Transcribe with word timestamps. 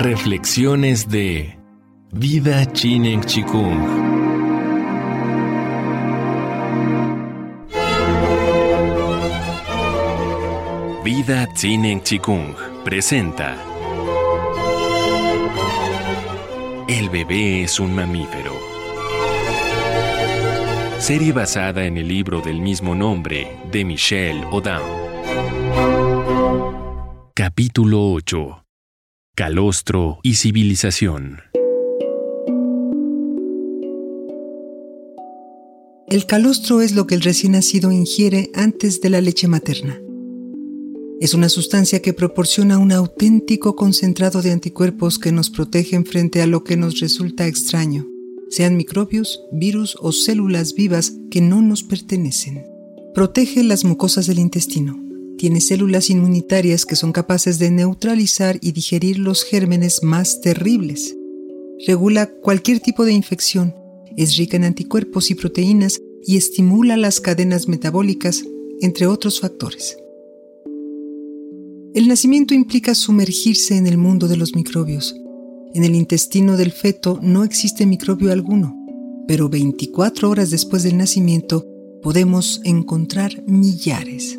Reflexiones 0.00 1.08
de 1.08 1.58
Vida 2.12 2.64
Chinen 2.72 3.20
Chikung. 3.20 3.80
Vida 11.02 11.52
Chinen 11.52 12.00
Chikung 12.04 12.54
presenta 12.84 13.56
El 16.86 17.10
bebé 17.10 17.64
es 17.64 17.80
un 17.80 17.92
mamífero. 17.92 18.52
Serie 20.98 21.32
basada 21.32 21.84
en 21.86 21.96
el 21.96 22.06
libro 22.06 22.40
del 22.40 22.60
mismo 22.60 22.94
nombre 22.94 23.58
de 23.72 23.84
Michelle 23.84 24.46
Odam. 24.52 24.82
Capítulo 27.34 28.12
8. 28.12 28.67
Calostro 29.38 30.18
y 30.24 30.34
civilización. 30.34 31.38
El 36.08 36.26
calostro 36.26 36.80
es 36.80 36.90
lo 36.90 37.06
que 37.06 37.14
el 37.14 37.20
recién 37.20 37.52
nacido 37.52 37.92
ingiere 37.92 38.50
antes 38.52 39.00
de 39.00 39.10
la 39.10 39.20
leche 39.20 39.46
materna. 39.46 39.96
Es 41.20 41.34
una 41.34 41.48
sustancia 41.48 42.02
que 42.02 42.12
proporciona 42.12 42.78
un 42.78 42.90
auténtico 42.90 43.76
concentrado 43.76 44.42
de 44.42 44.50
anticuerpos 44.50 45.20
que 45.20 45.30
nos 45.30 45.50
protegen 45.50 46.04
frente 46.04 46.42
a 46.42 46.48
lo 46.48 46.64
que 46.64 46.76
nos 46.76 46.98
resulta 46.98 47.46
extraño, 47.46 48.08
sean 48.50 48.76
microbios, 48.76 49.44
virus 49.52 49.96
o 50.00 50.10
células 50.10 50.74
vivas 50.74 51.12
que 51.30 51.40
no 51.40 51.62
nos 51.62 51.84
pertenecen. 51.84 52.64
Protege 53.14 53.62
las 53.62 53.84
mucosas 53.84 54.26
del 54.26 54.40
intestino, 54.40 55.07
tiene 55.38 55.62
células 55.62 56.10
inmunitarias 56.10 56.84
que 56.84 56.96
son 56.96 57.12
capaces 57.12 57.58
de 57.58 57.70
neutralizar 57.70 58.58
y 58.60 58.72
digerir 58.72 59.18
los 59.18 59.44
gérmenes 59.44 60.02
más 60.02 60.42
terribles. 60.42 61.16
Regula 61.86 62.26
cualquier 62.26 62.80
tipo 62.80 63.06
de 63.06 63.12
infección, 63.12 63.74
es 64.16 64.36
rica 64.36 64.56
en 64.56 64.64
anticuerpos 64.64 65.30
y 65.30 65.36
proteínas 65.36 66.00
y 66.26 66.36
estimula 66.36 66.96
las 66.96 67.20
cadenas 67.20 67.68
metabólicas, 67.68 68.44
entre 68.80 69.06
otros 69.06 69.40
factores. 69.40 69.96
El 71.94 72.08
nacimiento 72.08 72.52
implica 72.52 72.94
sumergirse 72.94 73.76
en 73.76 73.86
el 73.86 73.96
mundo 73.96 74.28
de 74.28 74.36
los 74.36 74.54
microbios. 74.54 75.16
En 75.72 75.84
el 75.84 75.94
intestino 75.94 76.56
del 76.56 76.72
feto 76.72 77.20
no 77.22 77.44
existe 77.44 77.86
microbio 77.86 78.32
alguno, 78.32 78.76
pero 79.26 79.48
24 79.48 80.28
horas 80.28 80.50
después 80.50 80.82
del 80.82 80.96
nacimiento 80.98 81.64
podemos 82.02 82.60
encontrar 82.64 83.42
millares. 83.46 84.36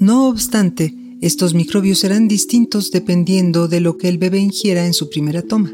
No 0.00 0.28
obstante, 0.28 0.94
estos 1.20 1.54
microbios 1.54 1.98
serán 1.98 2.28
distintos 2.28 2.92
dependiendo 2.92 3.66
de 3.66 3.80
lo 3.80 3.96
que 3.96 4.08
el 4.08 4.18
bebé 4.18 4.38
ingiera 4.38 4.86
en 4.86 4.94
su 4.94 5.10
primera 5.10 5.42
toma, 5.42 5.72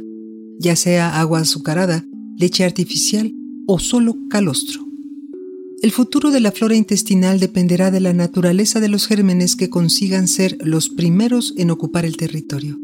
ya 0.58 0.76
sea 0.76 1.20
agua 1.20 1.40
azucarada, 1.40 2.06
leche 2.38 2.64
artificial 2.64 3.32
o 3.66 3.78
solo 3.78 4.16
calostro. 4.30 4.84
El 5.82 5.90
futuro 5.90 6.30
de 6.30 6.40
la 6.40 6.50
flora 6.50 6.74
intestinal 6.74 7.38
dependerá 7.38 7.90
de 7.90 8.00
la 8.00 8.14
naturaleza 8.14 8.80
de 8.80 8.88
los 8.88 9.06
gérmenes 9.06 9.56
que 9.56 9.68
consigan 9.68 10.28
ser 10.28 10.56
los 10.62 10.88
primeros 10.88 11.52
en 11.58 11.70
ocupar 11.70 12.06
el 12.06 12.16
territorio. 12.16 12.78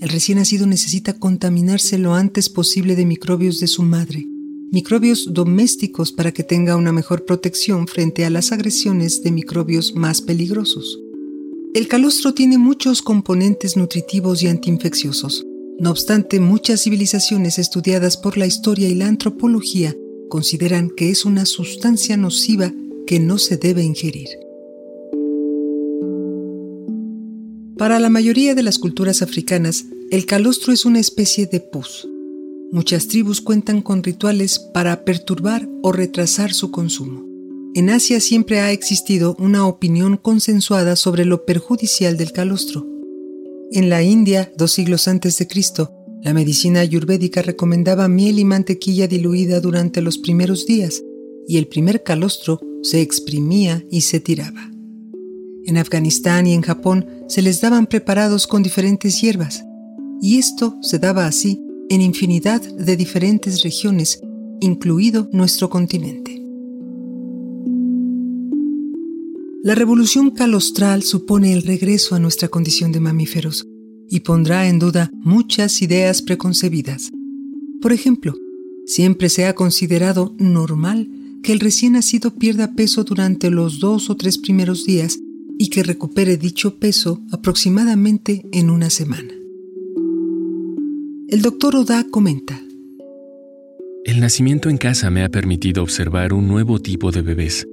El 0.00 0.08
recién 0.08 0.38
nacido 0.38 0.66
necesita 0.66 1.18
contaminarse 1.18 1.98
lo 1.98 2.14
antes 2.14 2.48
posible 2.48 2.96
de 2.96 3.04
microbios 3.04 3.60
de 3.60 3.66
su 3.66 3.82
madre, 3.82 4.26
microbios 4.70 5.32
domésticos 5.32 6.12
para 6.12 6.32
que 6.32 6.42
tenga 6.42 6.76
una 6.76 6.92
mejor 6.92 7.24
protección 7.24 7.86
frente 7.86 8.24
a 8.24 8.30
las 8.30 8.52
agresiones 8.52 9.22
de 9.22 9.30
microbios 9.30 9.94
más 9.94 10.20
peligrosos. 10.20 11.00
El 11.74 11.88
calostro 11.88 12.34
tiene 12.34 12.58
muchos 12.58 13.02
componentes 13.02 13.76
nutritivos 13.76 14.42
y 14.42 14.48
antiinfecciosos. 14.48 15.44
No 15.78 15.90
obstante, 15.90 16.38
muchas 16.38 16.82
civilizaciones 16.82 17.58
estudiadas 17.58 18.16
por 18.16 18.36
la 18.36 18.46
historia 18.46 18.88
y 18.88 18.94
la 18.94 19.08
antropología 19.08 19.96
consideran 20.28 20.90
que 20.90 21.10
es 21.10 21.24
una 21.24 21.46
sustancia 21.46 22.16
nociva 22.16 22.72
que 23.06 23.18
no 23.18 23.38
se 23.38 23.56
debe 23.56 23.82
ingerir. 23.82 24.28
Para 27.76 27.98
la 27.98 28.08
mayoría 28.08 28.54
de 28.54 28.62
las 28.62 28.78
culturas 28.78 29.20
africanas, 29.20 29.86
el 30.10 30.26
calostro 30.26 30.72
es 30.72 30.84
una 30.84 31.00
especie 31.00 31.46
de 31.46 31.58
pus, 31.58 32.08
Muchas 32.74 33.06
tribus 33.06 33.40
cuentan 33.40 33.82
con 33.82 34.02
rituales 34.02 34.58
para 34.58 35.04
perturbar 35.04 35.68
o 35.80 35.92
retrasar 35.92 36.52
su 36.52 36.72
consumo. 36.72 37.24
En 37.72 37.88
Asia 37.88 38.18
siempre 38.18 38.58
ha 38.58 38.72
existido 38.72 39.36
una 39.38 39.68
opinión 39.68 40.16
consensuada 40.16 40.96
sobre 40.96 41.24
lo 41.24 41.44
perjudicial 41.44 42.16
del 42.16 42.32
calostro. 42.32 42.84
En 43.70 43.90
la 43.90 44.02
India, 44.02 44.52
dos 44.58 44.72
siglos 44.72 45.06
antes 45.06 45.38
de 45.38 45.46
Cristo, 45.46 45.92
la 46.20 46.34
medicina 46.34 46.80
ayurvédica 46.80 47.42
recomendaba 47.42 48.08
miel 48.08 48.40
y 48.40 48.44
mantequilla 48.44 49.06
diluida 49.06 49.60
durante 49.60 50.02
los 50.02 50.18
primeros 50.18 50.66
días, 50.66 51.00
y 51.46 51.58
el 51.58 51.68
primer 51.68 52.02
calostro 52.02 52.58
se 52.82 53.00
exprimía 53.00 53.84
y 53.88 54.00
se 54.00 54.18
tiraba. 54.18 54.68
En 55.64 55.78
Afganistán 55.78 56.48
y 56.48 56.54
en 56.54 56.62
Japón 56.62 57.06
se 57.28 57.40
les 57.40 57.60
daban 57.60 57.86
preparados 57.86 58.48
con 58.48 58.64
diferentes 58.64 59.20
hierbas, 59.20 59.64
y 60.20 60.38
esto 60.38 60.76
se 60.82 60.98
daba 60.98 61.26
así 61.26 61.63
en 61.94 62.02
infinidad 62.02 62.60
de 62.60 62.96
diferentes 62.96 63.62
regiones, 63.62 64.20
incluido 64.60 65.28
nuestro 65.32 65.70
continente. 65.70 66.42
La 69.62 69.74
revolución 69.74 70.30
calostral 70.30 71.02
supone 71.02 71.52
el 71.52 71.62
regreso 71.62 72.14
a 72.14 72.18
nuestra 72.18 72.48
condición 72.48 72.92
de 72.92 73.00
mamíferos 73.00 73.66
y 74.10 74.20
pondrá 74.20 74.68
en 74.68 74.78
duda 74.78 75.10
muchas 75.14 75.80
ideas 75.80 76.20
preconcebidas. 76.20 77.10
Por 77.80 77.92
ejemplo, 77.92 78.34
siempre 78.86 79.28
se 79.28 79.46
ha 79.46 79.54
considerado 79.54 80.34
normal 80.38 81.08
que 81.42 81.52
el 81.52 81.60
recién 81.60 81.94
nacido 81.94 82.34
pierda 82.34 82.74
peso 82.74 83.04
durante 83.04 83.50
los 83.50 83.78
dos 83.78 84.10
o 84.10 84.16
tres 84.16 84.38
primeros 84.38 84.84
días 84.84 85.18
y 85.58 85.68
que 85.68 85.82
recupere 85.82 86.36
dicho 86.36 86.78
peso 86.78 87.22
aproximadamente 87.30 88.44
en 88.52 88.70
una 88.70 88.90
semana. 88.90 89.33
El 91.34 91.42
doctor 91.42 91.74
Oda 91.74 92.06
comenta. 92.08 92.62
El 94.04 94.20
nacimiento 94.20 94.70
en 94.70 94.76
casa 94.76 95.10
me 95.10 95.24
ha 95.24 95.28
permitido 95.28 95.82
observar 95.82 96.32
un 96.32 96.46
nuevo 96.46 96.78
tipo 96.78 97.10
de 97.10 97.22
bebés. 97.22 97.66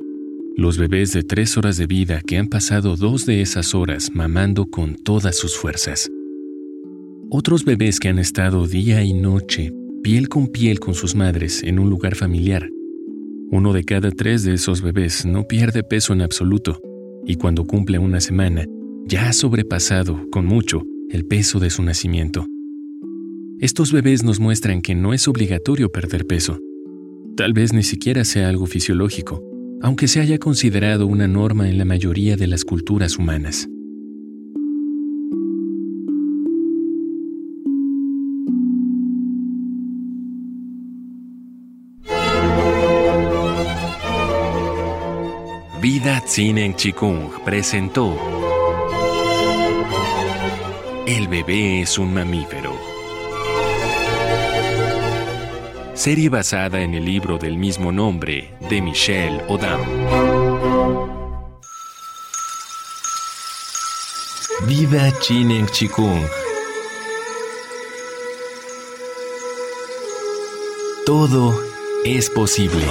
Los 0.58 0.80
bebés 0.80 1.14
de 1.14 1.22
tres 1.22 1.58
horas 1.58 1.78
de 1.78 1.86
vida 1.86 2.22
que 2.26 2.40
han 2.40 2.48
pasado 2.48 2.96
dos 2.96 3.28
de 3.28 3.44
esas 3.44 3.76
horas 3.76 4.10
mamando 4.16 4.66
con 4.66 4.96
todas 4.96 5.38
sus 5.38 5.56
fuerzas. 5.56 6.10
Otros 7.30 7.64
bebés 7.64 8.00
que 8.00 8.10
han 8.10 8.18
estado 8.18 8.66
día 8.66 9.04
y 9.04 9.14
noche, 9.14 9.72
piel 10.02 10.28
con 10.28 10.48
piel 10.48 10.80
con 10.80 10.96
sus 10.96 11.14
madres 11.14 11.62
en 11.62 11.78
un 11.78 11.88
lugar 11.88 12.16
familiar. 12.16 12.68
Uno 13.52 13.74
de 13.74 13.84
cada 13.84 14.10
tres 14.10 14.44
de 14.44 14.56
esos 14.56 14.82
bebés 14.82 15.24
no 15.24 15.48
pierde 15.48 15.84
peso 15.84 16.14
en 16.14 16.24
absoluto 16.24 16.82
y 17.28 17.36
cuando 17.36 17.66
cumple 17.66 18.00
una 18.00 18.22
semana 18.22 18.66
ya 19.06 19.30
ha 19.30 19.34
sobrepasado 19.34 20.20
con 20.32 20.48
mucho 20.48 20.82
el 21.12 21.28
peso 21.28 21.60
de 21.60 21.70
su 21.70 21.84
nacimiento. 21.84 22.48
Estos 23.62 23.92
bebés 23.92 24.24
nos 24.24 24.40
muestran 24.40 24.82
que 24.82 24.96
no 24.96 25.14
es 25.14 25.28
obligatorio 25.28 25.92
perder 25.92 26.26
peso. 26.26 26.58
Tal 27.38 27.54
vez 27.54 27.74
ni 27.74 27.84
siquiera 27.84 28.26
sea 28.26 28.50
algo 28.50 28.66
fisiológico, 28.66 29.44
aunque 29.84 30.08
se 30.08 30.20
haya 30.20 30.40
considerado 30.40 31.06
una 31.06 31.28
norma 31.28 31.70
en 31.70 31.78
la 31.78 31.86
mayoría 31.86 32.36
de 32.38 32.48
las 32.48 32.66
culturas 32.66 33.20
humanas. 33.20 33.70
Vida 45.80 46.20
Tsinen 46.26 46.74
Chikung 46.76 47.30
presentó 47.46 48.18
El 51.06 51.28
bebé 51.28 51.82
es 51.82 52.00
un 52.00 52.12
mamífero 52.12 53.01
serie 56.02 56.30
basada 56.30 56.82
en 56.82 56.96
el 56.96 57.06
libro 57.06 57.38
del 57.38 57.59
mismo 57.59 57.92
nombre 57.92 58.58
de 58.72 58.82
Michelle 58.82 59.40
Odam. 59.48 59.80
Vida 64.66 65.14
Chinen 65.20 65.68
Chikung. 65.68 66.24
Todo 71.06 71.56
es 72.04 72.32
posible. 72.32 72.84